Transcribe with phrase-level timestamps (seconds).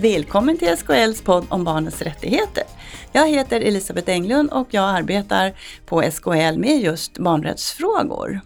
[0.00, 2.64] Välkommen till SKLs podd om barnens rättigheter.
[3.12, 5.52] Jag heter Elisabeth Englund och jag arbetar
[5.86, 8.40] på SKL med just barnrättsfrågor.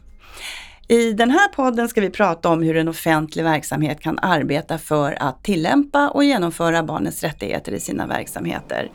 [0.88, 5.22] I den här podden ska vi prata om hur en offentlig verksamhet kan arbeta för
[5.22, 8.90] att tillämpa och genomföra barnens rättigheter i sina verksamheter.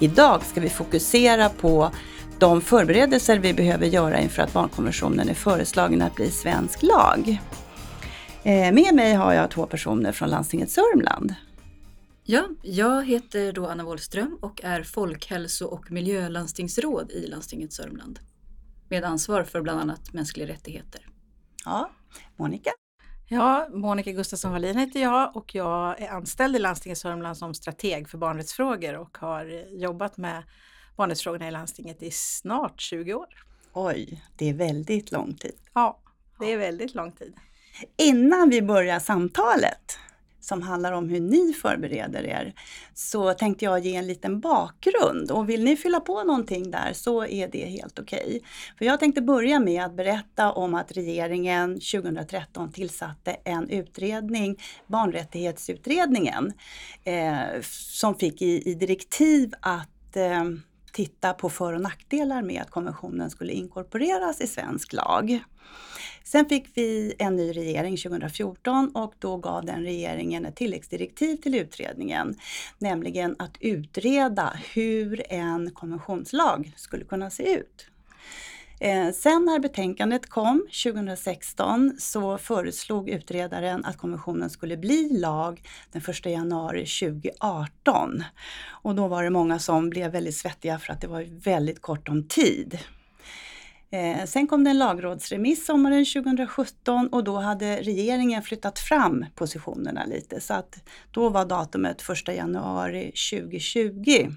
[0.00, 1.90] Idag ska vi fokusera på
[2.38, 7.40] de förberedelser vi behöver göra inför att barnkonventionen är föreslagen att bli svensk lag.
[8.42, 11.34] Eh, med mig har jag två personer från landstinget Sörmland.
[12.30, 18.18] Ja, jag heter då Anna Wåhlström och är folkhälso och miljölandstingsråd i landstinget Sörmland.
[18.88, 21.08] Med ansvar för bland annat mänskliga rättigheter.
[21.64, 21.90] Ja,
[22.36, 22.70] Monica?
[23.28, 28.08] Ja, Monica Gustafsson Wallin heter jag och jag är anställd i landstinget Sörmland som strateg
[28.08, 29.44] för barnrättsfrågor och har
[29.76, 30.42] jobbat med
[30.96, 33.44] barnrättsfrågorna i landstinget i snart 20 år.
[33.72, 35.56] Oj, det är väldigt lång tid.
[35.74, 36.00] Ja,
[36.40, 37.34] det är väldigt lång tid.
[37.96, 39.98] Innan vi börjar samtalet
[40.48, 42.54] som handlar om hur ni förbereder er,
[42.94, 45.30] så tänkte jag ge en liten bakgrund.
[45.30, 48.24] Och vill ni fylla på någonting där så är det helt okej.
[48.26, 48.40] Okay.
[48.78, 56.52] För jag tänkte börja med att berätta om att regeringen 2013 tillsatte en utredning, Barnrättighetsutredningen,
[57.04, 60.44] eh, som fick i, i direktiv att eh,
[60.92, 65.40] titta på för och nackdelar med att konventionen skulle inkorporeras i svensk lag.
[66.24, 71.54] Sen fick vi en ny regering 2014 och då gav den regeringen ett tilläggsdirektiv till
[71.54, 72.34] utredningen,
[72.78, 77.90] nämligen att utreda hur en konventionslag skulle kunna se ut.
[78.80, 85.62] Eh, sen när betänkandet kom 2016 så föreslog utredaren att konventionen skulle bli lag
[85.92, 88.24] den 1 januari 2018.
[88.68, 92.08] Och då var det många som blev väldigt svettiga för att det var väldigt kort
[92.08, 92.78] om tid.
[93.90, 100.04] Eh, sen kom det en lagrådsremiss sommaren 2017 och då hade regeringen flyttat fram positionerna
[100.04, 104.28] lite så att då var datumet 1 januari 2020.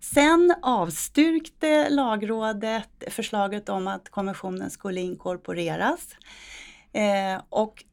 [0.00, 6.08] Sen avstyrkte lagrådet förslaget om att konventionen skulle inkorporeras.
[6.92, 7.84] Eh, och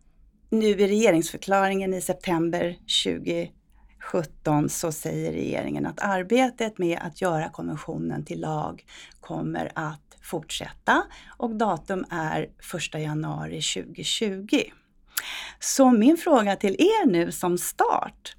[0.50, 8.26] nu i regeringsförklaringen i september 2017 så säger regeringen att arbetet med att göra konventionen
[8.26, 8.86] till lag
[9.20, 11.04] kommer att fortsätta
[11.38, 12.42] och datum är
[12.94, 14.62] 1 januari 2020.
[15.60, 18.36] Så min fråga till er nu som start.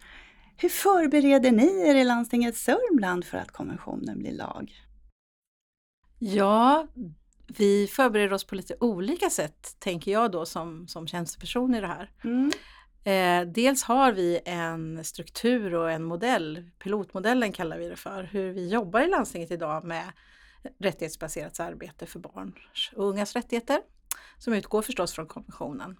[0.62, 4.72] Hur förbereder ni er i landstinget Sörmland för att konventionen blir lag?
[6.18, 6.86] Ja,
[7.46, 11.86] vi förbereder oss på lite olika sätt, tänker jag då som, som tjänsteperson i det
[11.86, 12.10] här.
[12.24, 12.50] Mm.
[13.04, 18.52] Eh, dels har vi en struktur och en modell, pilotmodellen kallar vi det för, hur
[18.52, 20.12] vi jobbar i landstinget idag med
[20.78, 23.80] rättighetsbaserat arbete för barns och ungas rättigheter
[24.38, 25.96] som utgår förstås från konventionen.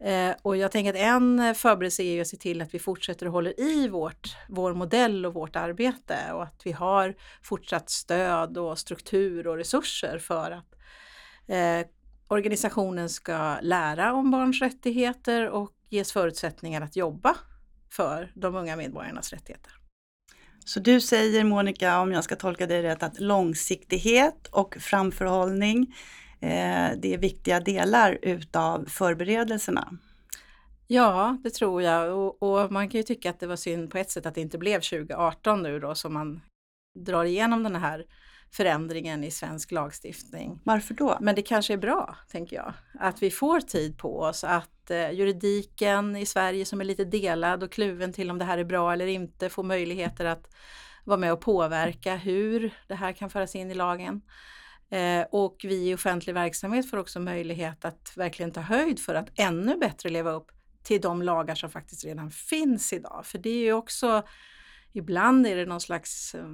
[0.00, 3.26] Eh, och jag tänker att en eh, förberedelse är att se till att vi fortsätter
[3.26, 8.58] och håller i vårt, vår modell och vårt arbete och att vi har fortsatt stöd
[8.58, 10.74] och struktur och resurser för att
[11.48, 11.86] eh,
[12.28, 17.36] organisationen ska lära om barns rättigheter och ges förutsättningar att jobba
[17.90, 19.72] för de unga medborgarnas rättigheter.
[20.64, 25.94] Så du säger Monica, om jag ska tolka dig rätt, att långsiktighet och framförhållning,
[27.00, 29.98] det är viktiga delar utav förberedelserna.
[30.86, 33.98] Ja, det tror jag och, och, man kan ju tycka att det var synd på
[33.98, 36.40] ett sätt att det inte blev 2018 nu då som man
[36.94, 38.04] drar igenom den här
[38.50, 40.60] förändringen i svensk lagstiftning.
[40.64, 41.18] Varför då?
[41.20, 45.10] Men det kanske är bra, tänker jag, att vi får tid på oss, att eh,
[45.10, 48.92] juridiken i Sverige som är lite delad och kluven till om det här är bra
[48.92, 50.54] eller inte får möjligheter att
[51.04, 54.22] vara med och påverka hur det här kan föras in i lagen.
[54.90, 59.38] Eh, och vi i offentlig verksamhet får också möjlighet att verkligen ta höjd för att
[59.38, 60.52] ännu bättre leva upp
[60.82, 63.26] till de lagar som faktiskt redan finns idag.
[63.26, 64.22] För det är ju också,
[64.92, 66.48] ibland är det någon slags eh,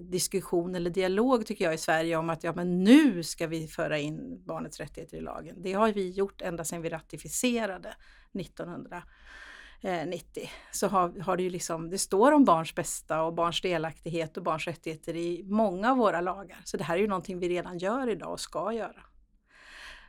[0.00, 3.98] diskussion eller dialog tycker jag i Sverige om att ja, men nu ska vi föra
[3.98, 5.62] in barnets rättigheter i lagen.
[5.62, 7.94] Det har vi gjort ända sedan vi ratificerade
[8.40, 9.02] 1900.
[9.80, 10.50] 1990.
[10.72, 14.42] Så har, har det ju liksom, det står om barns bästa och barns delaktighet och
[14.42, 16.60] barns rättigheter i många av våra lagar.
[16.64, 19.02] Så det här är ju någonting vi redan gör idag och ska göra.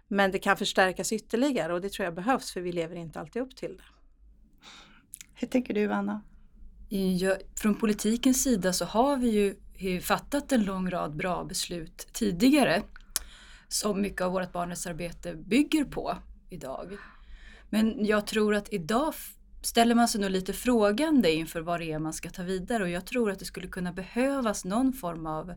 [0.08, 3.42] Men det kan förstärkas ytterligare och det tror jag behövs för vi lever inte alltid
[3.42, 3.84] upp till det.
[5.34, 6.22] Hur tänker du Anna?
[6.90, 12.84] Ja, från politikens sida så har vi ju fattat en lång rad bra beslut tidigare
[13.68, 16.18] som mycket av vårt barnrättsarbete bygger på
[16.50, 16.98] idag.
[17.70, 19.14] Men jag tror att idag
[19.68, 22.90] ställer man sig nog lite frågande inför vad det är man ska ta vidare och
[22.90, 25.54] jag tror att det skulle kunna behövas någon form av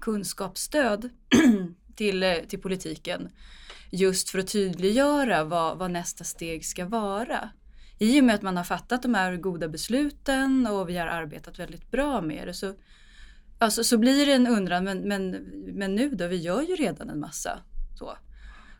[0.00, 1.10] kunskapsstöd
[1.96, 3.28] till, eh, till politiken
[3.90, 7.50] just för att tydliggöra vad, vad nästa steg ska vara.
[7.98, 11.58] i och med att man har fattat de här goda besluten och vi har arbetat
[11.58, 12.74] väldigt bra med det så,
[13.58, 15.30] alltså, så blir det en undran, men, men,
[15.74, 17.58] men nu då, vi gör ju redan en massa.
[17.98, 18.16] Så.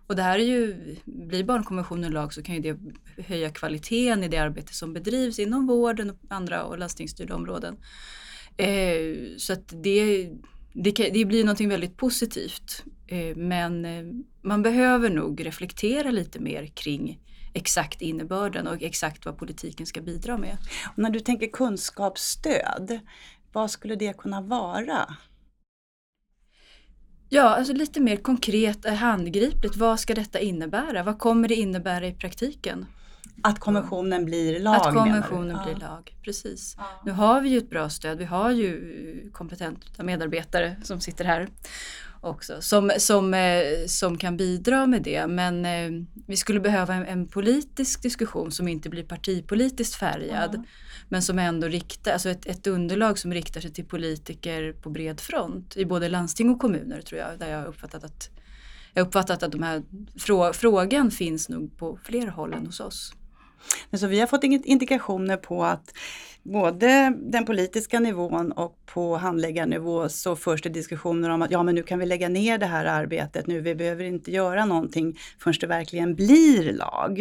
[0.07, 2.79] Och det här är ju, blir barnkonventionen lag så kan ju det
[3.23, 7.77] höja kvaliteten i det arbete som bedrivs inom vården och andra och landstingsstyrda områden.
[8.57, 10.31] Eh, så att det,
[10.73, 12.85] det, kan, det blir någonting väldigt positivt.
[13.07, 14.05] Eh, men eh,
[14.43, 17.21] man behöver nog reflektera lite mer kring
[17.55, 20.57] exakt innebörden och exakt vad politiken ska bidra med.
[20.93, 23.01] Och när du tänker kunskapsstöd,
[23.53, 25.17] vad skulle det kunna vara?
[27.29, 29.77] Ja, alltså lite mer konkret, handgripligt.
[29.77, 31.03] Vad ska detta innebära?
[31.03, 32.87] Vad kommer det innebära i praktiken?
[33.43, 34.75] Att konventionen blir lag?
[34.75, 35.89] Att konventionen blir ja.
[35.89, 36.75] lag, precis.
[36.79, 36.85] Ja.
[37.05, 38.19] Nu har vi ju ett bra stöd.
[38.19, 41.49] Vi har ju kompetenta medarbetare som sitter här
[42.25, 45.27] också som, som, eh, som kan bidra med det.
[45.27, 50.55] Men eh, vi skulle behöva en, en, politisk diskussion som inte blir partipolitiskt färgad.
[50.55, 50.67] Mm.
[51.09, 55.21] Men som ändå riktar, alltså ett, ett, underlag som riktar sig till politiker på bred
[55.21, 57.39] front i både landsting och kommuner tror jag.
[57.39, 58.31] Där jag har uppfattat att,
[58.93, 59.83] jag uppfattat att de här
[60.19, 63.13] frå, frågan finns nog på fler håll än hos oss.
[63.93, 65.93] Så vi har fått indikationer på att
[66.43, 71.75] både den politiska nivån och på handläggarnivå så förs det diskussioner om att ja men
[71.75, 75.55] nu kan vi lägga ner det här arbetet nu, vi behöver inte göra någonting förrän
[75.61, 77.19] det verkligen blir lag.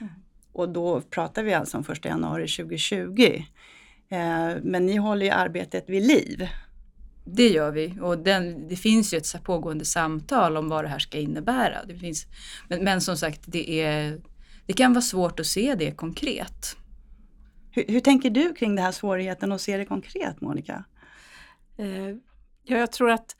[0.00, 0.12] Mm.
[0.52, 3.44] Och då pratar vi alltså om 1 januari 2020.
[4.08, 6.48] Eh, men ni håller ju arbetet vid liv.
[7.24, 10.98] Det gör vi och den, det finns ju ett pågående samtal om vad det här
[10.98, 11.84] ska innebära.
[11.84, 12.26] Det finns,
[12.68, 14.20] men, men som sagt, det, är,
[14.66, 16.76] det kan vara svårt att se det konkret.
[17.70, 20.84] Hur, hur, tänker du kring den här svårigheten att se det konkret, Monica?
[21.76, 22.08] Eh,
[22.62, 23.36] ja, jag tror att,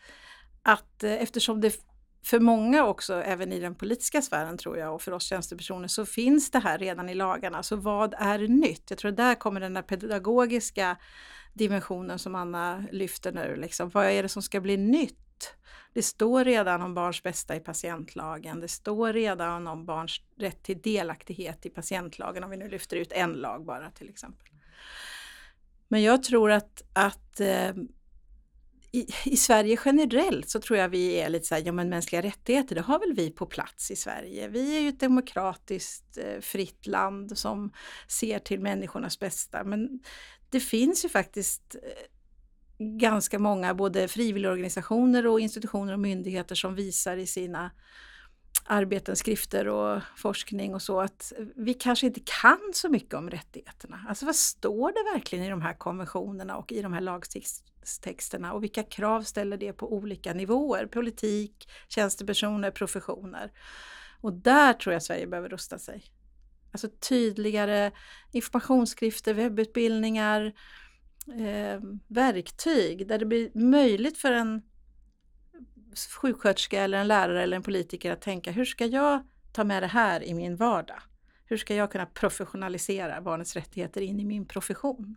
[0.62, 1.80] att eh, eftersom det
[2.24, 6.06] för många också, även i den politiska sfären tror jag, och för oss tjänstepersoner, så
[6.06, 7.62] finns det här redan i lagarna.
[7.62, 8.90] Så vad är nytt?
[8.90, 10.96] Jag tror att där kommer den här pedagogiska
[11.54, 13.56] dimensionen som Anna lyfter nu.
[13.56, 13.90] Liksom.
[13.90, 15.23] Vad är det som ska bli nytt?
[15.92, 18.60] Det står redan om barns bästa i patientlagen.
[18.60, 23.12] Det står redan om barns rätt till delaktighet i patientlagen, om vi nu lyfter ut
[23.12, 24.48] en lag bara till exempel.
[25.88, 27.72] Men jag tror att, att eh,
[28.94, 32.22] i, i, Sverige generellt så tror jag vi är lite så här, ja men mänskliga
[32.22, 34.48] rättigheter, det har väl vi på plats i Sverige.
[34.48, 37.72] Vi är ju ett demokratiskt eh, fritt land som
[38.08, 39.64] ser till människornas bästa.
[39.64, 40.00] Men
[40.50, 41.80] det finns ju faktiskt eh,
[42.98, 47.70] ganska många både frivilligorganisationer och institutioner och myndigheter som visar i sina
[48.64, 54.06] arbeten, skrifter och forskning och så att vi kanske inte kan så mycket om rättigheterna.
[54.08, 58.62] Alltså vad står det verkligen i de här konventionerna och i de här lagtexterna och
[58.62, 60.86] vilka krav ställer det på olika nivåer?
[60.86, 63.52] Politik, tjänstepersoner, professioner.
[64.20, 66.04] Och där tror jag Sverige behöver rusta sig.
[66.72, 67.92] Alltså tydligare
[68.32, 70.52] informationsskrifter, webbutbildningar,
[71.28, 74.62] eh, verktyg där det blir möjligt för en
[76.20, 79.22] sjuksköterska eller en lärare eller en politiker att tänka hur ska jag
[79.52, 80.98] ta med det här i min vardag?
[81.46, 85.16] Hur ska jag kunna professionalisera barnets rättigheter in i min profession?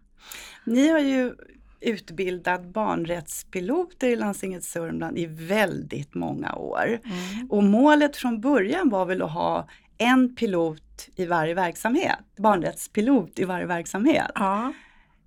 [0.66, 1.36] Ni har ju
[1.80, 6.86] utbildat barnrättspiloter i landstinget Sörmland i väldigt många år.
[6.88, 7.52] Mm.
[7.52, 9.68] Och målet från början var väl att ha
[9.98, 14.32] en pilot i varje verksamhet, barnrättspilot i varje verksamhet.
[14.36, 14.74] Ja.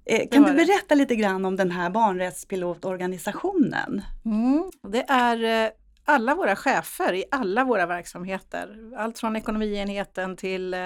[0.05, 4.03] Eh, kan du berätta lite grann om den här barnrättspilotorganisationen?
[4.25, 5.71] Mm, det är eh,
[6.05, 10.81] alla våra chefer i alla våra verksamheter, allt från ekonomienheten till eh,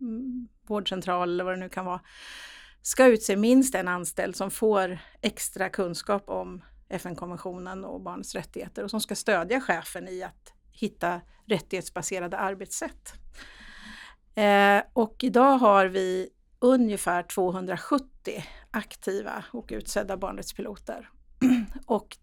[0.00, 2.00] mm, vårdcentral eller vad det nu kan vara,
[2.82, 8.90] ska utse minst en anställd som får extra kunskap om FN-konventionen och barnets rättigheter och
[8.90, 13.12] som ska stödja chefen i att hitta rättighetsbaserade arbetssätt.
[14.34, 21.10] Eh, och idag har vi ungefär 270 aktiva och utsedda barnrättspiloter.
[21.86, 22.16] och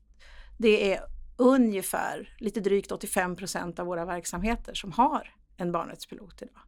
[0.57, 0.99] det är
[1.37, 6.61] ungefär lite drygt 85 procent av våra verksamheter som har en barnrättspilot idag.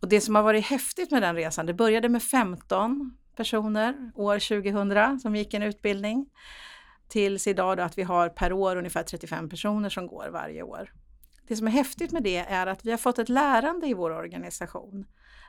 [0.00, 4.62] Och det som har varit häftigt med den resan, det började med 15 personer år
[4.62, 6.26] 2000 som gick en utbildning
[7.08, 10.92] tills idag då att vi har per år ungefär 35 personer som går varje år.
[11.48, 14.10] Det som är häftigt med det är att vi har fått ett lärande i vår
[14.10, 15.06] organisation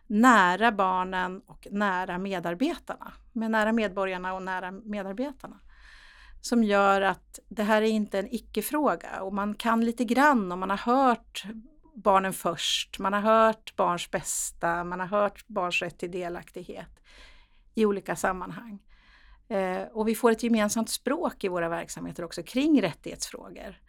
[0.10, 3.14] nära barnen och nära medarbetarna.
[3.34, 5.60] Med nära medborgarna och nära medarbetarna.
[6.42, 10.60] Som gör att det här är inte en icke-fråga och man kan lite grann om
[10.60, 11.44] man har hört
[11.96, 17.00] barnen först, man har hört barns bästa, man har hört barns rätt till delaktighet
[17.76, 18.80] i olika sammanhang.
[19.48, 23.80] Eh, och vi får ett gemensamt språk i våra verksamheter också kring rättighetsfrågor.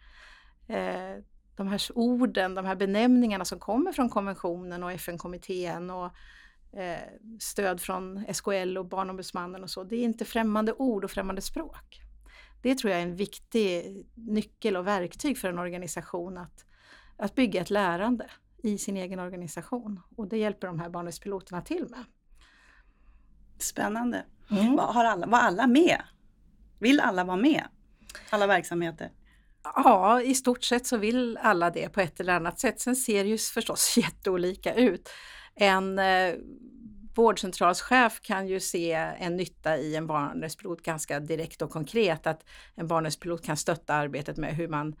[0.67, 1.23] Eh,
[1.55, 6.11] de här orden, de här benämningarna som kommer från konventionen och FN-kommittén och
[6.79, 6.99] eh,
[7.39, 9.83] stöd från SKL och Barnombudsmannen och så.
[9.83, 12.01] Det är inte främmande ord och främmande språk.
[12.61, 16.65] Det tror jag är en viktig nyckel och verktyg för en organisation att,
[17.17, 18.29] att bygga ett lärande
[18.63, 19.99] i sin egen organisation.
[20.15, 22.03] Och det hjälper de här barnrättspiloterna till med.
[23.57, 24.25] Spännande.
[24.51, 24.75] Mm.
[24.75, 26.01] Var, har alla, var alla med?
[26.79, 27.63] Vill alla vara med?
[28.29, 29.11] Alla verksamheter?
[29.63, 32.79] Ja, i stort sett så vill alla det på ett eller annat sätt.
[32.79, 35.09] Sen ser det ju förstås jätteolika ut.
[35.55, 36.33] En eh,
[37.15, 42.27] vårdcentralschef kan ju se en nytta i en barnrättspilot ganska direkt och konkret.
[42.27, 44.95] Att en barnrättspilot kan stötta arbetet med hur man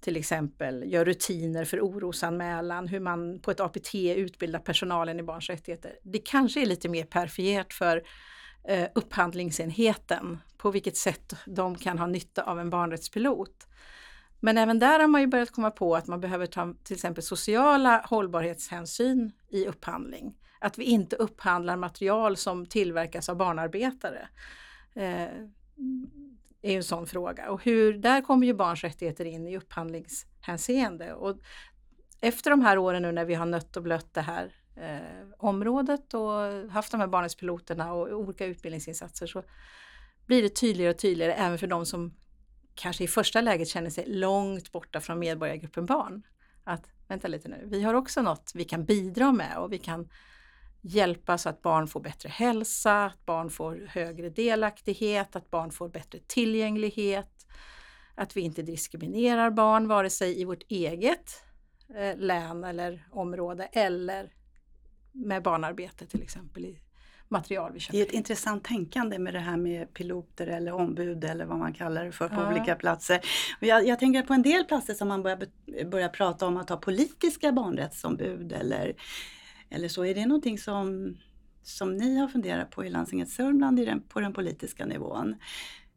[0.00, 5.50] till exempel gör rutiner för orosanmälan, hur man på ett APT utbildar personalen i barns
[5.50, 5.92] rättigheter.
[6.02, 8.02] Det kanske är lite mer perifert för
[8.68, 13.66] eh, upphandlingsenheten, på vilket sätt de kan ha nytta av en barnrättspilot.
[14.40, 17.24] Men även där har man ju börjat komma på att man behöver ta till exempel
[17.24, 20.36] sociala hållbarhetshänsyn i upphandling.
[20.58, 24.28] Att vi inte upphandlar material som tillverkas av barnarbetare.
[24.94, 25.28] Eh,
[26.62, 27.50] är en sån fråga.
[27.50, 31.14] Och hur, där kommer ju barns rättigheter in i upphandlingshänseende.
[31.14, 31.38] Och
[32.20, 36.14] efter de här åren nu när vi har nött och blött det här eh, området
[36.14, 39.42] och haft de här barnrättspiloterna och olika utbildningsinsatser så
[40.26, 42.14] blir det tydligare och tydligare även för de som
[42.80, 46.22] kanske i första läget känner sig långt borta från medborgargruppen barn.
[46.64, 50.08] Att vänta lite nu, vi har också något vi kan bidra med och vi kan
[50.80, 55.88] hjälpa så att barn får bättre hälsa, att barn får högre delaktighet, att barn får
[55.88, 57.46] bättre tillgänglighet,
[58.14, 61.44] att vi inte diskriminerar barn vare sig i vårt eget
[61.96, 64.32] eh, län eller område eller
[65.12, 66.80] med barnarbete till exempel i
[67.30, 67.98] material vi köper.
[67.98, 71.72] Det är ett intressant tänkande med det här med piloter eller ombud eller vad man
[71.72, 72.50] kallar det för på ja.
[72.50, 73.20] olika platser.
[73.60, 75.38] Jag, jag, tänker på en del platser som man börjar,
[75.84, 78.94] börjar prata om att ha politiska barnrättsombud eller
[79.70, 81.16] eller så är det någonting som,
[81.62, 85.34] som ni har funderat på i landstinget Sörmland i den, på den politiska nivån?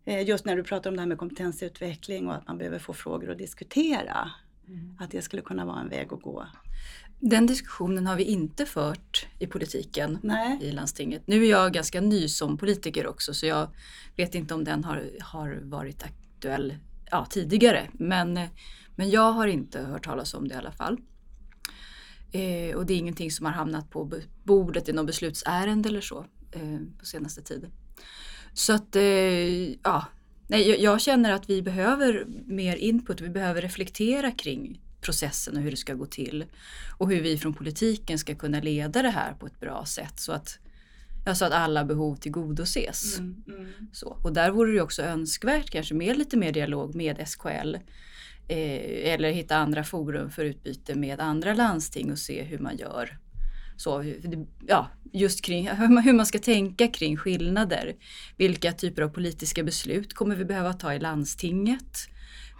[0.05, 2.93] Eh, just när du pratar om det här med kompetensutveckling och att man behöver få
[2.93, 4.31] frågor att diskutera.
[4.67, 4.97] Mm.
[4.99, 6.45] Att det skulle kunna vara en väg att gå.
[7.25, 10.57] Den diskussionen har vi inte fört i politiken Nej.
[10.61, 11.21] i landstinget.
[11.25, 13.67] Nu är jag ganska ny som politiker också så jag
[14.15, 16.77] vet inte om den har, har varit aktuell
[17.11, 17.89] ja, tidigare.
[17.93, 18.39] Men,
[18.95, 20.97] men jag har inte hört talas om det i alla fall.
[22.31, 24.11] Eh, och det är ingenting som har hamnat på
[24.43, 27.71] bordet i något beslutsärende eller så eh, på senaste tiden.
[28.53, 30.05] Så att, eh, ja,
[30.47, 35.63] nej, jag, jag, känner att vi behöver mer input, vi behöver reflektera kring processen och
[35.63, 36.45] hur det ska gå till.
[36.97, 40.31] Och hur vi från politiken ska kunna leda det här på ett bra sätt så
[40.31, 40.57] att,
[41.25, 43.19] ja, så att alla behov tillgodoses.
[43.19, 43.67] Mm, mm.
[43.93, 47.75] Så, och där vore det också önskvärt kanske med lite mer dialog med SKL
[48.47, 53.17] Eh, eller hitta andra forum för utbyte med andra landsting och se hur man gör.
[53.77, 54.13] Så,
[54.67, 55.67] ja, just kring
[56.03, 57.95] hur man ska tänka kring skillnader.
[58.37, 62.09] Vilka typer av politiska beslut kommer vi behöva ta i landstinget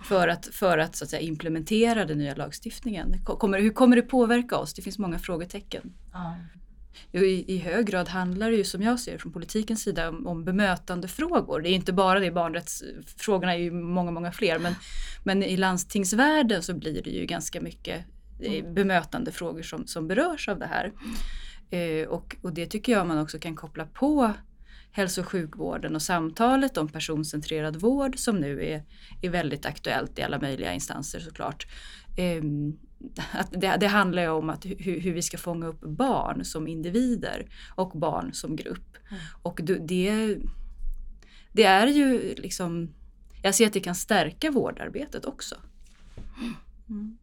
[0.03, 3.23] för att, för att, så att säga, implementera den nya lagstiftningen?
[3.25, 4.73] Kommer, hur kommer det påverka oss?
[4.73, 5.93] Det finns många frågetecken.
[6.13, 6.35] Ja.
[7.11, 10.45] I, I hög grad handlar det ju som jag ser från politikens sida om, om
[10.45, 11.61] bemötandefrågor.
[11.61, 14.59] Det är inte bara det, barnrättsfrågorna är ju många, många fler.
[14.59, 14.75] Men,
[15.23, 18.05] men i landstingsvärlden så blir det ju ganska mycket
[18.39, 18.73] mm.
[18.73, 20.91] bemötandefrågor som, som berörs av det här.
[21.69, 24.33] Eh, och, och det tycker jag man också kan koppla på
[24.95, 28.83] hälso och sjukvården och samtalet om personcentrerad vård som nu är,
[29.21, 31.67] är väldigt aktuellt i alla möjliga instanser såklart.
[32.17, 32.43] Eh,
[33.31, 36.67] att det, det handlar ju om att hur, hur, vi ska fånga upp barn som
[36.67, 38.97] individer och barn som grupp.
[39.09, 39.21] Mm.
[39.41, 40.38] Och det,
[41.51, 42.93] det är ju liksom,
[43.43, 45.55] jag ser att det kan stärka vårdarbetet också.
[46.89, 47.17] Mm.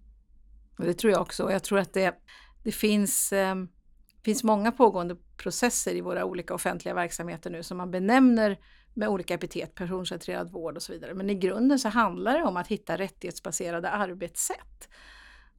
[0.76, 1.52] Det tror jag också.
[1.52, 2.14] Jag tror att det,
[2.62, 3.54] det finns, eh,
[4.24, 8.58] finns många pågående processer i våra olika offentliga verksamheter nu som man benämner
[8.94, 11.14] med olika epitet, personcentrerad vård och så vidare.
[11.14, 14.88] Men i grunden så handlar det om att hitta rättighetsbaserade arbetssätt.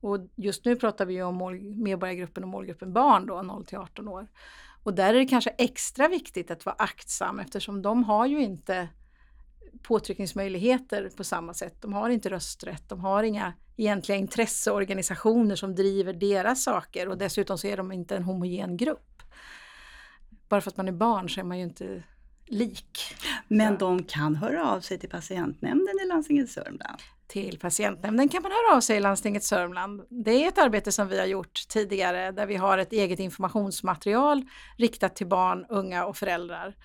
[0.01, 4.07] Och just nu pratar vi om mål, medborgargruppen och målgruppen barn då, 0 till 18
[4.07, 4.27] år.
[4.83, 8.89] Och där är det kanske extra viktigt att vara aktsam eftersom de har ju inte
[9.81, 11.75] påtryckningsmöjligheter på samma sätt.
[11.81, 17.57] De har inte rösträtt, de har inga egentliga intresseorganisationer som driver deras saker och dessutom
[17.57, 19.21] så är de inte en homogen grupp.
[20.49, 22.03] Bara för att man är barn så är man ju inte
[22.45, 22.99] lik.
[23.47, 26.99] Men de kan höra av sig till patientnämnden i landstinget Sörmland?
[27.27, 30.01] Till patientnämnden kan man höra av sig i landstinget Sörmland.
[30.09, 34.45] Det är ett arbete som vi har gjort tidigare där vi har ett eget informationsmaterial
[34.77, 36.75] riktat till barn, unga och föräldrar.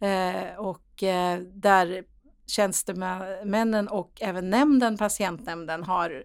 [0.00, 2.04] Eh, och eh, där
[2.52, 6.24] tjänstemännen och även nämnden, patientnämnden, har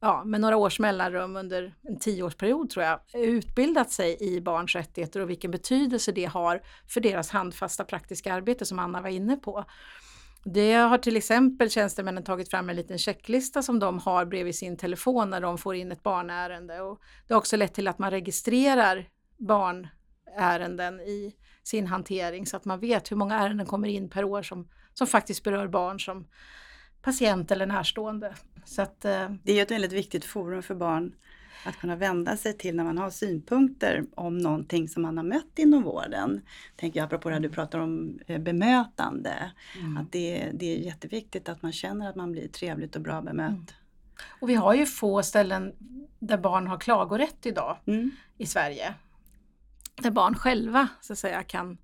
[0.00, 5.20] ja, med några års mellanrum under en tioårsperiod tror jag, utbildat sig i barns rättigheter
[5.20, 9.64] och vilken betydelse det har för deras handfasta praktiska arbete som Anna var inne på.
[10.44, 14.76] Det har till exempel tjänstemännen tagit fram en liten checklista som de har bredvid sin
[14.76, 16.80] telefon när de får in ett barnärende.
[16.80, 19.08] Och det har också lett till att man registrerar
[19.38, 24.42] barnärenden i sin hantering så att man vet hur många ärenden kommer in per år
[24.42, 24.68] som,
[24.98, 26.26] som faktiskt berör barn som
[27.02, 28.34] patient eller närstående.
[28.64, 31.14] Så att, eh, det är ett väldigt viktigt forum för barn
[31.64, 35.58] att kunna vända sig till när man har synpunkter om någonting som man har mött
[35.58, 36.40] inom vården.
[36.76, 39.52] Tänker jag apropå det du pratar om eh, bemötande.
[39.80, 39.96] Mm.
[39.96, 43.50] Att det, det är jätteviktigt att man känner att man blir trevligt och bra bemött.
[43.50, 43.66] Mm.
[44.40, 45.72] Och vi har ju få ställen
[46.18, 48.10] där barn har klagorätt idag mm.
[48.38, 48.94] i Sverige.
[50.02, 51.78] Där barn själva så att säga kan,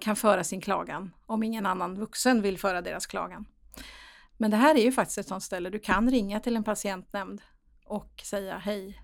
[0.00, 3.46] kan föra sin klagan om ingen annan vuxen vill föra deras klagan.
[4.36, 5.70] Men det här är ju faktiskt ett sånt ställe.
[5.70, 7.42] Du kan ringa till en patientnämnd
[7.84, 9.02] och säga hej.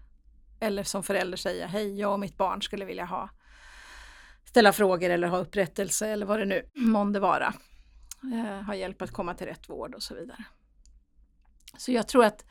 [0.60, 3.30] Eller som förälder säga hej, jag och mitt barn skulle vilja ha
[4.44, 7.54] ställa frågor eller ha upprättelse eller vad det nu månde vara.
[8.32, 10.44] Eh, ha hjälp att komma till rätt vård och så vidare.
[11.78, 12.44] Så jag tror att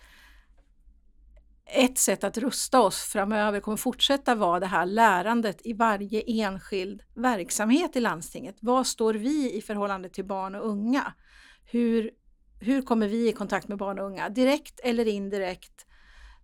[1.65, 7.01] ett sätt att rusta oss framöver kommer fortsätta vara det här lärandet i varje enskild
[7.15, 8.55] verksamhet i landstinget.
[8.59, 11.13] Vad står vi i förhållande till barn och unga?
[11.65, 12.11] Hur
[12.63, 14.29] hur kommer vi i kontakt med barn och unga?
[14.29, 15.85] Direkt eller indirekt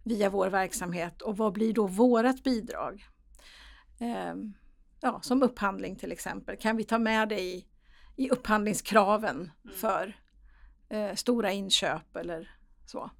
[0.03, 3.05] via vår verksamhet och vad blir då vårat bidrag?
[3.99, 4.35] Eh,
[5.01, 6.57] ja, som upphandling till exempel.
[6.57, 7.65] Kan vi ta med det i,
[8.15, 9.75] i upphandlingskraven mm.
[9.75, 10.17] för
[10.89, 13.11] eh, stora inköp eller så?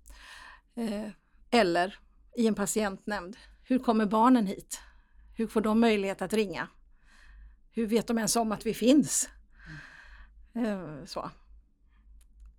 [0.76, 1.10] Eh,
[1.52, 2.00] eller
[2.38, 3.38] i en patientnämnd.
[3.64, 4.80] Hur kommer barnen hit?
[5.36, 6.68] Hur får de möjlighet att ringa?
[7.72, 9.30] Hur vet de ens om att vi finns?
[10.56, 11.32] Eh, så.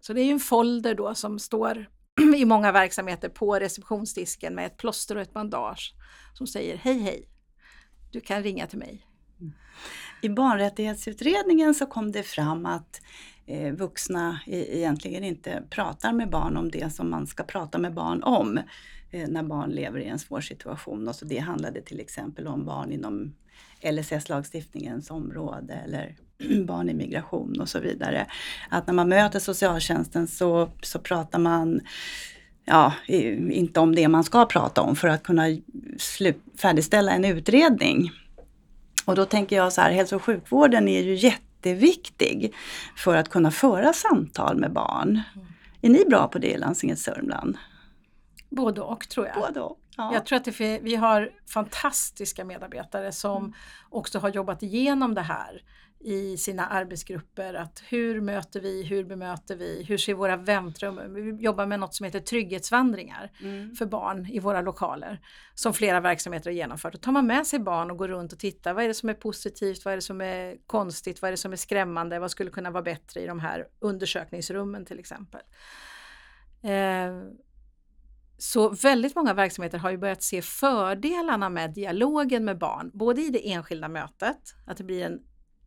[0.00, 1.90] Så det är ju en folder då som står
[2.36, 5.94] i många verksamheter på receptionsdisken med ett plåster och ett bandage
[6.34, 7.28] som säger hej hej,
[8.12, 9.06] du kan ringa till mig.
[9.40, 9.52] Mm.
[10.22, 13.00] I barnrättighetsutredningen så kom det fram att
[13.50, 17.94] Eh, vuxna e egentligen inte pratar med barn om det som man ska prata med
[17.94, 18.58] barn om
[19.10, 21.08] eh, när barn lever i en svår situation.
[21.08, 23.34] Och så det handlade till exempel om barn inom
[23.82, 26.16] LSS-lagstiftningens område eller
[26.64, 28.26] barn i migration och så vidare.
[28.68, 31.80] Att när man möter socialtjänsten så, så pratar man
[32.64, 32.92] ja,
[33.50, 35.44] inte om det man ska prata om för att kunna
[36.58, 38.10] färdigställa en utredning.
[39.04, 41.14] Och då tänker jag så här, hälso och sjukvården är ju
[41.60, 42.54] jätteviktig
[42.96, 45.20] för att kunna föra samtal med barn.
[45.82, 47.58] Är ni bra på det i landstinget Sörmland?
[48.50, 49.36] Både och tror jag.
[49.36, 49.78] Både och.
[49.96, 50.10] Ja.
[50.14, 53.52] Jag tror att det, vi har fantastiska medarbetare som mm.
[53.90, 55.62] också har jobbat igenom det här
[56.00, 57.54] i sina arbetsgrupper.
[57.54, 61.94] Att hur möter vi, hur bemöter vi, hur ser våra väntrum Vi jobbar med något
[61.94, 63.74] som heter trygghetsvandringar mm.
[63.74, 65.20] för barn i våra lokaler.
[65.54, 66.92] Som flera verksamheter har genomfört.
[66.92, 68.74] Då tar man med sig barn och går runt och tittar.
[68.74, 69.84] Vad är det som är positivt?
[69.84, 71.22] Vad är det som är konstigt?
[71.22, 72.18] Vad är det som är skrämmande?
[72.18, 75.40] Vad skulle kunna vara bättre i de här undersökningsrummen till exempel?
[76.62, 77.22] Eh,
[78.38, 83.30] så väldigt många verksamheter har ju börjat se fördelarna med dialogen med barn, både i
[83.30, 85.20] det enskilda mötet, att det blir en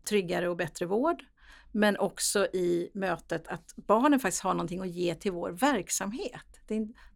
[0.05, 1.23] tryggare och bättre vård,
[1.71, 6.45] men också i mötet att barnen faktiskt har någonting att ge till vår verksamhet.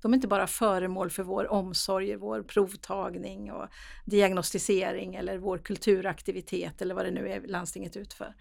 [0.02, 3.68] De är inte bara föremål för vår omsorg, vår provtagning och
[4.06, 8.36] diagnostisering eller vår kulturaktivitet eller vad det nu är landstinget utför.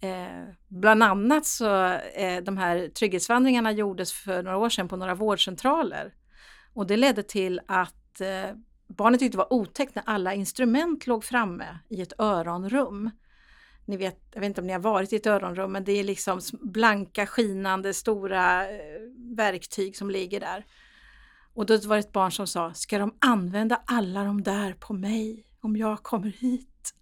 [0.00, 5.14] Eh, bland annat så eh, de här trygghetsvandringarna gjordes för några år sedan på några
[5.14, 6.14] vårdcentraler.
[6.74, 11.24] Och det ledde till att eh, barnet tyckte det var otäckt när alla instrument låg
[11.24, 13.10] framme i ett öronrum.
[13.86, 16.04] Ni vet, jag vet inte om ni har varit i ett öronrum, men det är
[16.04, 18.78] liksom blanka, skinande, stora eh,
[19.36, 20.64] verktyg som ligger där.
[21.54, 24.92] Och då var det ett barn som sa, ska de använda alla de där på
[24.92, 26.94] mig om jag kommer hit?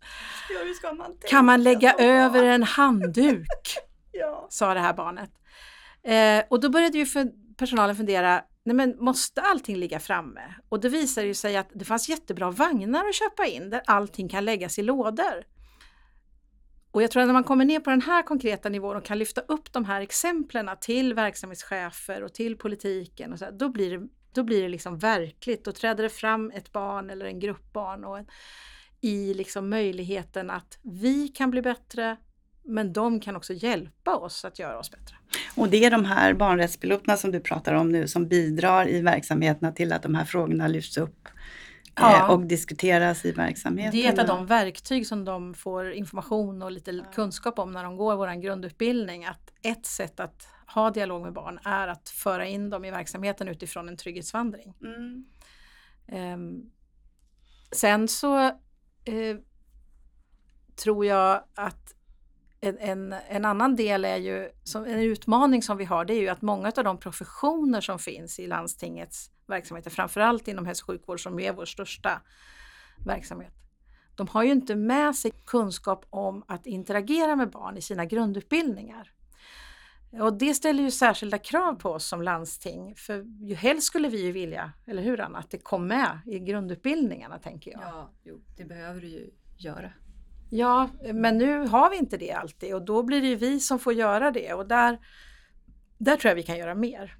[0.82, 3.46] Ja, man kan man lägga över en handduk?
[4.12, 4.46] ja.
[4.50, 5.30] Sa det här barnet.
[6.02, 10.54] Eh, och då började ju för personalen fundera, nej men måste allting ligga framme?
[10.68, 14.28] Och det visade ju sig att det fanns jättebra vagnar att köpa in där allting
[14.28, 15.53] kan läggas i lådor.
[16.94, 19.18] Och jag tror att när man kommer ner på den här konkreta nivån och kan
[19.18, 24.08] lyfta upp de här exemplen till verksamhetschefer och till politiken, och så, då blir det,
[24.34, 25.64] då blir det liksom verkligt.
[25.64, 28.26] Då träder det fram ett barn eller en grupp barn och en,
[29.00, 32.16] i liksom möjligheten att vi kan bli bättre,
[32.64, 35.16] men de kan också hjälpa oss att göra oss bättre.
[35.56, 39.72] Och det är de här barnrättspiloterna som du pratar om nu som bidrar i verksamheterna
[39.72, 41.28] till att de här frågorna lyfts upp
[41.96, 42.18] ja.
[42.18, 43.92] Eh, och diskuteras i verksamheten.
[44.00, 47.04] Det är ett av de verktyg som de får information och lite ja.
[47.14, 49.24] kunskap om när de går vår grundutbildning.
[49.24, 53.48] Att ett sätt att ha dialog med barn är att föra in dem i verksamheten
[53.48, 54.74] utifrån en trygghetsvandring.
[54.82, 55.24] Mm.
[56.34, 56.70] Um,
[57.72, 58.46] sen så
[59.08, 59.36] uh,
[60.76, 61.93] tror jag att
[62.64, 66.20] en, en, en, annan del är ju, som, en utmaning som vi har, det är
[66.20, 70.86] ju att många av de professioner som finns i landstingets verksamheter, framförallt inom hälso och
[70.86, 72.22] sjukvård som är vår största
[73.06, 73.52] verksamhet,
[74.16, 79.10] de har ju inte med sig kunskap om att interagera med barn i sina grundutbildningar.
[80.20, 82.94] Och det ställer ju särskilda krav på oss som landsting.
[82.96, 86.38] För ju helst skulle vi ju vilja, eller hur Anna, att det kom med i
[86.38, 87.80] grundutbildningarna tänker jag.
[87.82, 89.90] Ja, jo, det behöver det ju göra.
[90.56, 93.78] Ja, men nu har vi inte det alltid och då blir det ju vi som
[93.78, 94.98] får göra det och där,
[95.98, 97.16] där tror jag vi kan göra mer.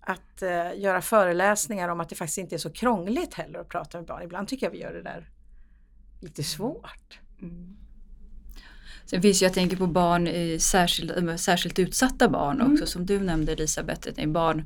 [0.00, 3.98] Att uh, göra föreläsningar om att det faktiskt inte är så krångligt heller att prata
[3.98, 4.22] med barn.
[4.22, 5.30] Ibland tycker jag vi gör det där
[6.20, 7.20] lite svårt.
[7.42, 7.76] Mm.
[9.06, 12.86] Sen finns ju, jag tänker på barn i särskilt, särskilt utsatta barn också mm.
[12.86, 14.26] som du nämnde Elisabeth.
[14.26, 14.64] Barn,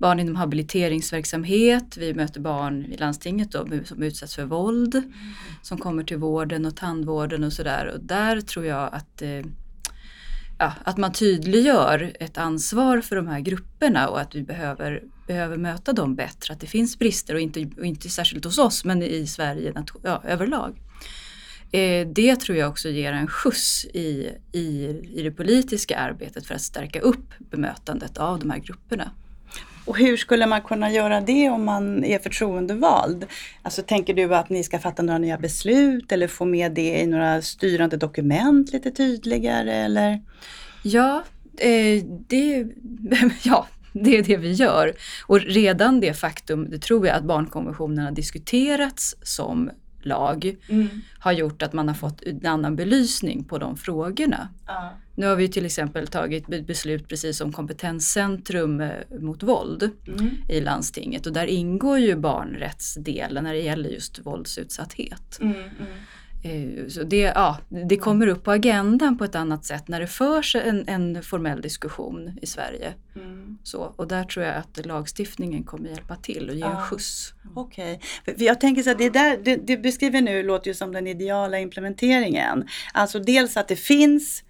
[0.00, 5.12] barn inom habiliteringsverksamhet, vi möter barn i landstinget då, som utsätts för våld, mm.
[5.62, 7.86] som kommer till vården och tandvården och sådär.
[7.94, 9.42] Och där tror jag att eh,
[10.58, 15.56] ja, att man tydliggör ett ansvar för de här grupperna och att vi behöver, behöver
[15.56, 16.54] möta dem bättre.
[16.54, 20.22] Att det finns brister och inte, och inte särskilt hos oss men i Sverige ja,
[20.26, 20.80] överlag.
[21.72, 26.54] Eh, det tror jag också ger en skjuts i, i, i det politiska arbetet för
[26.54, 29.10] att stärka upp bemötandet av de här grupperna.
[29.90, 33.26] Och hur skulle man kunna göra det om man är förtroendevald?
[33.62, 37.06] Alltså tänker du att ni ska fatta några nya beslut eller få med det i
[37.06, 40.20] några styrande dokument lite tydligare eller?
[40.82, 41.24] Ja,
[41.58, 42.66] eh, det,
[43.42, 44.92] ja, det är det vi gör.
[45.26, 49.70] Och redan det faktum, det tror jag att barnkonventionen har diskuterats som
[50.02, 50.88] lag mm.
[51.18, 54.48] har gjort att man har fått en annan belysning på de frågorna.
[54.68, 54.90] Uh.
[55.20, 60.30] Nu har vi till exempel tagit beslut precis om kompetenscentrum eh, mot våld mm.
[60.48, 65.38] i landstinget och där ingår ju barnrättsdelen när det gäller just våldsutsatthet.
[65.40, 65.68] Mm, mm.
[66.42, 70.06] Eh, så det, ja, det kommer upp på agendan på ett annat sätt när det
[70.06, 72.94] förs en, en formell diskussion i Sverige.
[73.16, 73.58] Mm.
[73.62, 77.34] Så, och där tror jag att lagstiftningen kommer hjälpa till och ge en skjuts.
[77.54, 78.46] Okej, okay.
[78.46, 81.58] jag tänker så att det där du, du beskriver nu låter ju som den ideala
[81.58, 82.68] implementeringen.
[82.92, 84.44] Alltså dels att det finns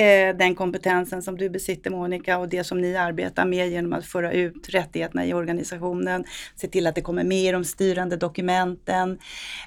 [0.00, 4.06] eh, den kompetensen som du besitter Monica och det som ni arbetar med genom att
[4.06, 6.24] föra ut rättigheterna i organisationen,
[6.56, 9.18] se till att det kommer med i de styrande dokumenten.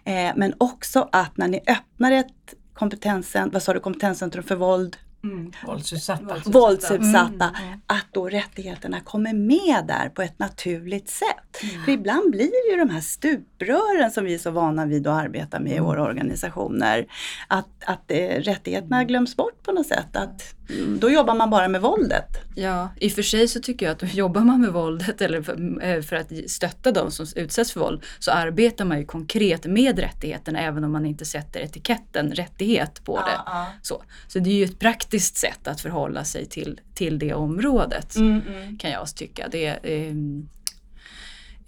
[0.06, 4.98] Eh, men också att när ni öppnar ett kompetensen, vad sa du, kompetenscentrum för våld,
[5.24, 5.52] Mm.
[5.66, 6.42] Våldsutsatta.
[6.46, 7.50] Våldsutsatta.
[7.50, 7.68] Mm.
[7.68, 7.80] mm.
[7.88, 11.64] Att då rättigheterna kommer med där på ett naturligt sätt.
[11.64, 11.86] Mm.
[11.86, 15.60] För ibland blir ju de här stuprören som vi är så vana vid att arbeta
[15.60, 15.86] med i mm.
[15.86, 17.06] våra organisationer.
[17.48, 19.08] Att, att eh, rättigheterna mm.
[19.08, 20.16] glöms bort på något sätt.
[20.16, 20.56] Att,
[21.00, 22.38] då jobbar man bara med våldet.
[22.56, 25.42] Ja, i och för sig så tycker jag att då jobbar man med våldet eller
[25.42, 29.66] för, eh, för, att stötta de som utsätts för våld så arbetar man ju konkret
[29.66, 33.40] med rättigheterna även om man inte sätter etiketten rättighet på det.
[33.46, 37.34] Ja, Så, så det är ju ett praktiskt sätt att förhålla sig till, till det
[37.34, 38.78] området mm, mm.
[38.78, 39.48] kan jag tycka.
[39.52, 40.16] Det, eh,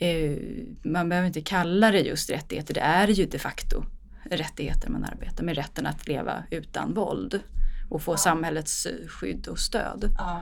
[0.09, 0.37] eh,
[0.83, 3.83] man behöver inte kalla det just rättigheter, det är ju de facto
[4.31, 7.39] rättigheter man arbetar med, rätten att leva utan våld
[7.89, 8.17] och få ja.
[8.17, 10.15] samhällets skydd och stöd.
[10.17, 10.41] Ja.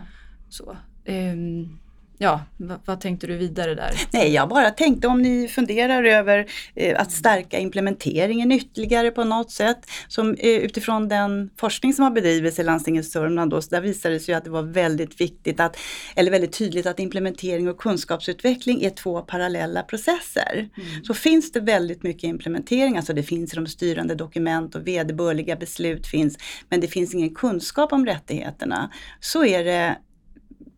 [0.49, 1.79] Så, um,
[2.23, 2.41] Ja,
[2.85, 3.91] vad tänkte du vidare där?
[4.13, 9.51] Nej, jag bara tänkte om ni funderar över eh, att stärka implementeringen ytterligare på något
[9.51, 9.77] sätt.
[10.07, 14.13] Som eh, utifrån den forskning som har bedrivits i landstinget Sörmland då, så där visade
[14.13, 15.77] det sig att det var väldigt viktigt att,
[16.15, 20.69] eller väldigt tydligt att implementering och kunskapsutveckling är två parallella processer.
[20.77, 21.03] Mm.
[21.03, 25.55] Så finns det väldigt mycket implementering, alltså det finns i de styrande dokument och vederbörliga
[25.55, 26.37] beslut finns,
[26.69, 28.89] men det finns ingen kunskap om rättigheterna.
[29.19, 29.97] Så är det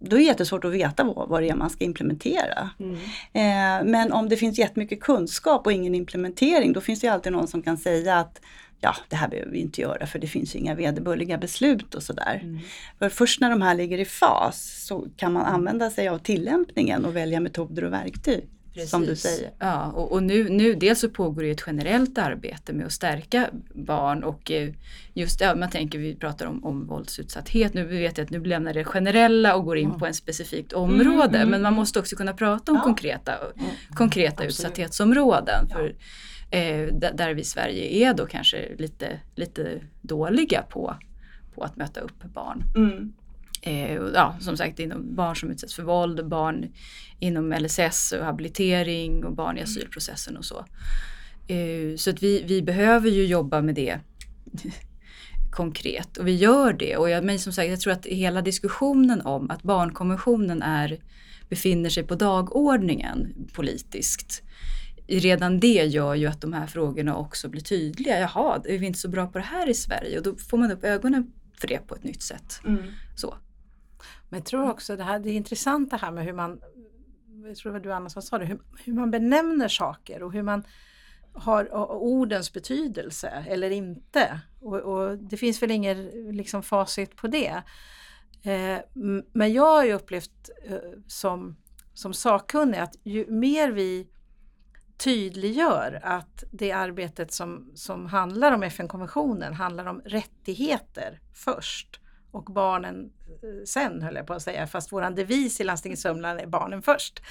[0.09, 2.69] då är det jättesvårt att veta vad, vad det är man ska implementera.
[2.79, 2.95] Mm.
[3.33, 7.47] Eh, men om det finns jättemycket kunskap och ingen implementering, då finns det alltid någon
[7.47, 8.41] som kan säga att
[8.81, 12.39] ja, det här behöver vi inte göra för det finns inga vederbörliga beslut och sådär.
[12.43, 12.59] Mm.
[12.99, 17.05] För först när de här ligger i fas så kan man använda sig av tillämpningen
[17.05, 18.49] och välja metoder och verktyg.
[18.75, 18.89] Precis.
[18.89, 19.51] som du säger.
[19.59, 23.49] Ja, och, och, nu, nu dels så pågår det ett generellt arbete med att stärka
[23.73, 24.73] barn och eh,
[25.13, 28.73] just ja, man tänker, vi pratar om, om våldsutsatthet, nu vet jag att nu lämnar
[28.73, 29.99] det generella och går in mm.
[29.99, 32.83] på ett specifikt område mm, men man måste också kunna prata om ja.
[32.83, 33.71] konkreta, mm.
[33.95, 35.69] konkreta utsatthetsområden.
[35.69, 35.95] För,
[36.51, 40.95] eh, där vi i Sverige är då kanske lite, lite dåliga på,
[41.55, 42.63] på att möta upp barn.
[42.75, 43.13] Mm
[44.13, 46.65] ja, som sagt inom barn som utsätts för våld, barn
[47.19, 49.63] inom LSS och habilitering och barn i mm.
[49.63, 50.65] asylprocessen och så.
[51.47, 53.99] Eh, så att vi, vi behöver ju jobba med det
[55.51, 56.97] konkret och vi gör det.
[56.97, 60.99] Och jag, men som sagt, jag tror att hela diskussionen om att barnkonventionen är,
[61.49, 64.41] befinner sig på dagordningen politiskt.
[65.07, 68.19] Redan det gör ju att de här frågorna också blir tydliga.
[68.19, 70.17] Jaha, är vi inte så bra på det här i Sverige?
[70.17, 72.59] Och då får man upp ögonen för det på ett nytt sätt.
[72.65, 72.83] Mm.
[73.15, 73.35] Så.
[74.29, 76.61] Men jag tror också det här, det är intressant det här med hur man,
[77.45, 80.33] jag tror det var du Anna som sa det, hur, hur man benämner saker och
[80.33, 80.63] hur man
[81.33, 84.41] har ordens betydelse eller inte.
[84.61, 85.97] Och, och det finns väl inget
[86.33, 87.63] liksom, facit på det.
[88.43, 88.79] Eh,
[89.33, 91.55] men jag har ju upplevt eh, som,
[91.93, 94.07] som sakkunnig att ju mer vi
[94.97, 101.99] tydliggör att det arbetet som, som handlar om FN-konventionen handlar om rättigheter först
[102.35, 103.11] och barnen
[103.43, 106.81] eh, sen höll jag på att säga, fast våran devis i landstinget Sörmland är barnen
[106.81, 107.21] först.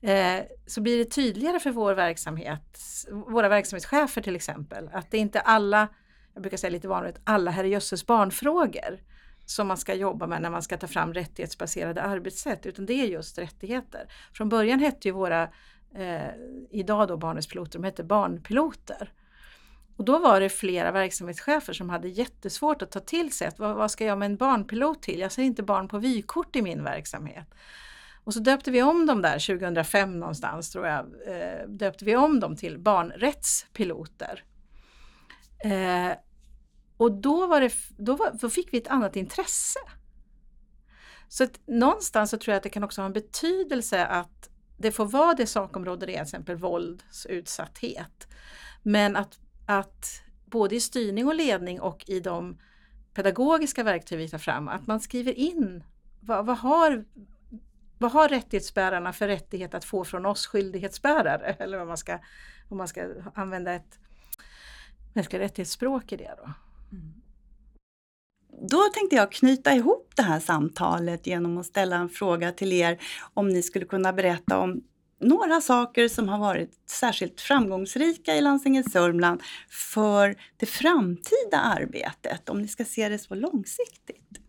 [0.00, 2.78] Eh, så blir det tydligare för vår verksamhet,
[3.10, 5.88] våra verksamhetschefer till exempel, att det är inte alla,
[6.34, 9.00] jag brukar säga lite vanligt, alla herrejösses barnfrågor
[9.46, 13.06] som man ska jobba med när man ska ta fram rättighetsbaserade arbetssätt, utan det är
[13.06, 14.12] just rättigheter.
[14.32, 15.42] Från början hette ju våra,
[15.94, 16.30] eh,
[16.70, 19.12] idag då barnens piloter, de hette barnpiloter.
[19.96, 23.76] Och då var det flera verksamhetschefer som hade jättesvårt att ta till sig att vad,
[23.76, 25.20] vad ska jag med en barnpilot till?
[25.20, 27.54] Jag ser inte barn på vykort i min verksamhet.
[28.24, 32.40] Och så döpte vi om dem där 2005 någonstans tror jag, eh, döpte vi om
[32.40, 34.44] dem till barnrättspiloter.
[35.64, 36.16] Eh,
[36.96, 39.78] och då, var det, då, var, då fick vi ett annat intresse.
[41.28, 44.92] Så att någonstans så tror jag att det kan också ha en betydelse att det
[44.92, 48.28] får vara det sakområde det är, till exempel våldsutsatthet.
[48.82, 52.58] Men att att både i styrning och ledning och i de
[53.14, 55.84] pedagogiska verktyg vi tar fram, att man skriver in
[56.20, 57.04] vad, vad, har,
[57.98, 61.52] vad har rättighetsbärarna för rättighet att få från oss skyldighetsbärare?
[61.58, 62.18] Eller om man ska,
[62.68, 63.98] om man ska använda ett
[65.12, 66.34] mänskliga rättighetsspråk i det.
[66.36, 66.52] Då.
[66.92, 67.14] Mm.
[68.68, 72.98] Då tänkte jag knyta ihop det här samtalet genom att ställa en fråga till er
[73.34, 74.82] om ni skulle kunna berätta om
[75.20, 79.42] några saker som har varit särskilt framgångsrika i landstinget Sörmland
[79.92, 84.40] för det framtida arbetet, om ni ska se det så långsiktigt?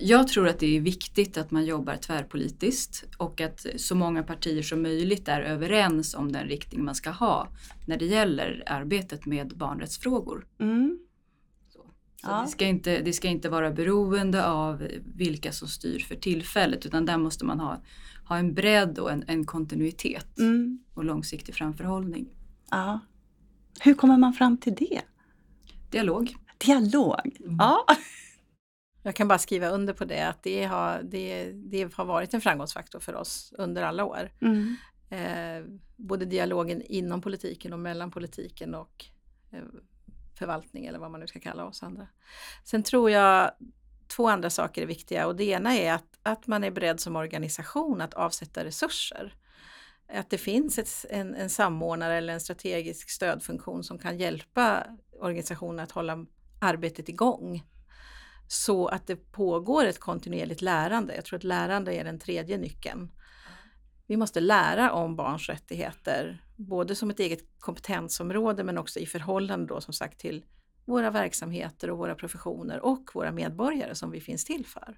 [0.00, 4.62] Jag tror att det är viktigt att man jobbar tvärpolitiskt och att så många partier
[4.62, 7.48] som möjligt är överens om den riktning man ska ha
[7.86, 10.46] när det gäller arbetet med barnrättsfrågor.
[10.60, 10.98] Mm.
[12.22, 12.42] Ja.
[12.42, 17.06] det, ska inte, det ska inte vara beroende av vilka som styr för tillfället utan
[17.06, 17.80] där måste man ha
[18.28, 20.78] ha en bredd och en, en kontinuitet mm.
[20.94, 22.28] och långsiktig framförhållning.
[22.70, 23.00] Ja.
[23.80, 25.02] Hur kommer man fram till det?
[25.90, 26.34] Dialog.
[26.58, 27.56] Dialog, mm.
[27.58, 27.86] ja.
[29.02, 32.40] Jag kan bara skriva under på det, att det har, det, det har varit en
[32.40, 34.32] framgångsfaktor för oss under alla år.
[34.40, 34.76] Mm.
[35.10, 39.04] Eh, både dialogen inom politiken och mellan politiken och
[39.50, 39.62] eh,
[40.38, 42.08] förvaltning eller vad man nu ska kalla oss andra.
[42.64, 43.50] Sen tror jag
[44.08, 47.16] två andra saker är viktiga och det ena är att, att man är beredd som
[47.16, 49.34] organisation att avsätta resurser.
[50.12, 54.86] Att det finns ett, en, en samordnare eller en strategisk stödfunktion som kan hjälpa
[55.20, 56.26] organisationen att hålla
[56.60, 57.62] arbetet igång.
[58.48, 61.14] Så att det pågår ett kontinuerligt lärande.
[61.14, 63.10] Jag tror att lärande är den tredje nyckeln.
[64.06, 69.66] Vi måste lära om barns rättigheter, både som ett eget kompetensområde men också i förhållande
[69.66, 70.44] då som sagt till
[70.84, 74.96] våra verksamheter och våra professioner och våra medborgare som vi finns till för.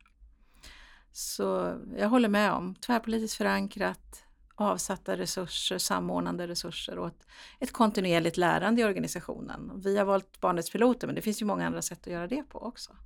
[1.13, 7.27] Så jag håller med om tvärpolitiskt förankrat, avsatta resurser, samordnande resurser och ett,
[7.59, 9.81] ett kontinuerligt lärande i organisationen.
[9.85, 12.43] Vi har valt Barnets piloter men det finns ju många andra sätt att göra det
[12.43, 12.97] på också.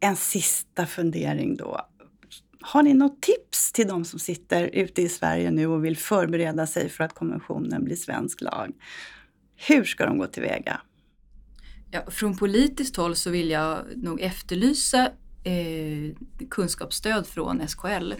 [0.00, 1.80] En sista fundering då.
[2.60, 6.66] Har ni något tips till de som sitter ute i Sverige nu och vill förbereda
[6.66, 8.72] sig för att konventionen blir svensk lag?
[9.56, 10.80] Hur ska de gå tillväga?
[11.90, 15.10] Ja, från politiskt håll så vill jag nog efterlysa
[15.44, 16.14] eh,
[16.50, 18.12] kunskapsstöd från SKL.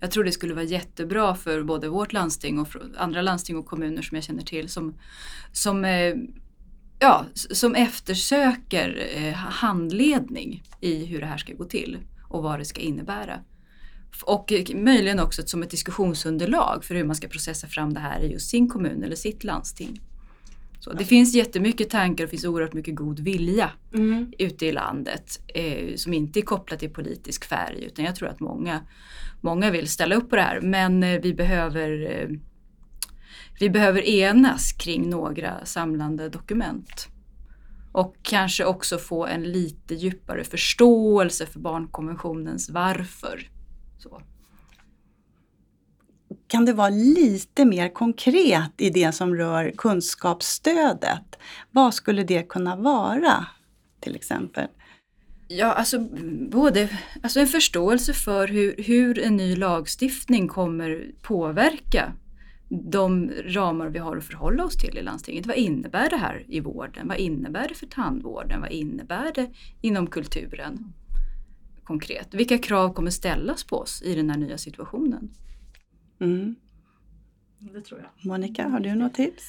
[0.00, 4.02] Jag tror det skulle vara jättebra för både vårt landsting och andra landsting och kommuner
[4.02, 4.94] som jag känner till som,
[5.52, 6.14] som, eh,
[6.98, 12.64] ja, som eftersöker eh, handledning i hur det här ska gå till och vad det
[12.64, 13.40] ska innebära.
[14.22, 18.32] Och möjligen också som ett diskussionsunderlag för hur man ska processa fram det här i
[18.32, 20.00] just sin kommun eller sitt landsting.
[20.80, 24.32] Så det finns jättemycket tankar och finns oerhört mycket god vilja mm.
[24.38, 28.40] ute i landet eh, som inte är kopplat till politisk färg utan jag tror att
[28.40, 28.80] många,
[29.40, 32.28] många vill ställa upp på det här men eh, vi behöver eh,
[33.60, 37.08] vi behöver enas kring några samlande dokument.
[37.92, 43.48] Och kanske också få en lite djupare förståelse för barnkonventionens varför.
[44.02, 44.22] Så.
[46.46, 51.38] kan det vara lite mer konkret i det som rör kunskapsstödet?
[51.70, 53.46] Vad skulle det kunna vara
[54.00, 54.66] till exempel?
[55.48, 55.98] Ja, alltså
[56.50, 56.88] både
[57.22, 62.12] alltså en förståelse för hur, hur en ny lagstiftning kommer påverka
[62.68, 65.46] de ramar vi har att förhålla oss till i landstinget.
[65.46, 67.08] Vad innebär det här i vården?
[67.08, 68.60] Vad innebär det för tandvården?
[68.60, 70.92] Vad innebär det inom kulturen?
[71.92, 72.34] Konkret.
[72.34, 75.30] Vilka krav kommer ställas på oss i den här nya situationen?
[76.20, 76.56] Mm.
[77.58, 78.26] Det tror jag.
[78.26, 79.42] Monica, har du något tips?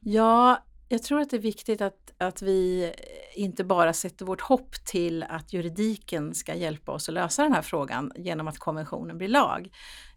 [0.00, 2.92] Ja, jag tror att det är viktigt att, att vi
[3.34, 7.62] inte bara sätter vårt hopp till att juridiken ska hjälpa oss att lösa den här
[7.62, 9.68] frågan genom att konventionen blir lag.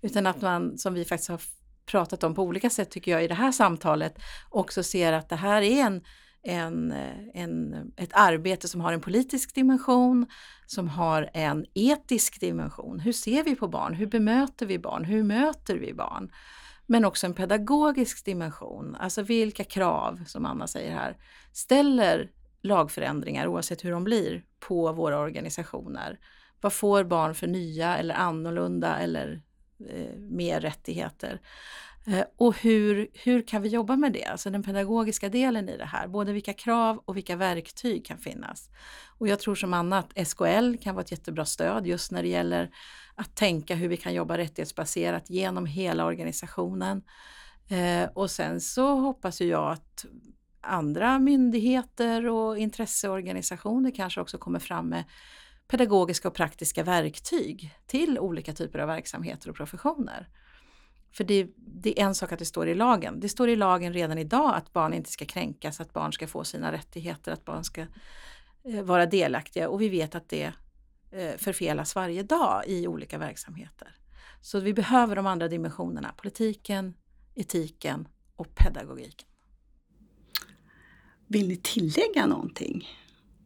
[0.01, 1.41] Utan att man, som vi faktiskt har
[1.85, 5.35] pratat om på olika sätt tycker jag i det här samtalet, också ser att det
[5.35, 6.01] här är en,
[6.43, 10.25] en, eh, en, ett arbete som har en politisk dimension,
[10.65, 12.99] som har en etisk dimension.
[12.99, 13.93] Hur ser vi på barn?
[13.93, 15.03] Hur bemöter vi barn?
[15.03, 16.31] Hur möter vi barn?
[16.85, 21.17] Men också en pedagogisk dimension, alltså vilka krav, som Anna säger här,
[21.53, 26.19] ställer lagförändringar, oavsett hur de blir, på våra organisationer?
[26.61, 29.41] Vad får barn för nya eller annorlunda eller
[29.89, 31.41] eh, mer rättigheter?
[32.09, 34.25] Eh, och hur, hur kan vi jobba med det?
[34.25, 38.69] Alltså den pedagogiska delen i det här, både vilka krav och vilka verktyg kan finnas.
[39.19, 42.69] Och jag tror som annat SKL kan vara ett jättebra stöd just när det gäller
[43.15, 47.03] att tänka hur vi kan jobba rättighetsbaserat genom hela organisationen.
[47.69, 50.05] Eh, och sen så hoppas ju jag att
[50.61, 55.03] andra myndigheter och intresseorganisationer kanske också kommer fram med
[55.67, 60.27] pedagogiska och praktiska verktyg till olika typer av verksamheter och professioner.
[61.11, 63.19] För det, det, är en sak att det står i lagen.
[63.19, 66.43] Det står i lagen redan idag att barn inte ska kränkas, att barn ska få
[66.43, 67.85] sina rättigheter, att barn ska
[68.63, 70.53] eh, vara delaktiga och vi vet att det
[71.11, 73.95] eh, förfelas varje dag i olika verksamheter.
[74.41, 76.93] Så vi behöver de andra dimensionerna, politiken,
[77.35, 79.27] etiken och pedagogiken.
[81.27, 82.87] Vill ni tillägga någonting?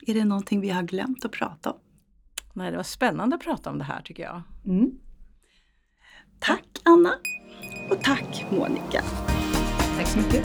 [0.07, 1.79] Är det någonting vi har glömt att prata om?
[2.53, 4.41] Nej, det var spännande att prata om det här tycker jag.
[4.65, 4.99] Mm.
[6.39, 7.13] Tack Anna!
[7.89, 9.03] Och tack Monica!
[9.97, 10.43] Tack så mycket!